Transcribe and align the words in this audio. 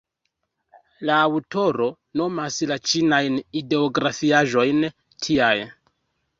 La 1.09 1.17
aŭtoro 1.25 1.89
nomas 2.23 2.59
la 2.73 2.79
ĉinajn 2.93 3.37
ideografiaĵojn 3.63 4.85
tiaj. 4.99 5.55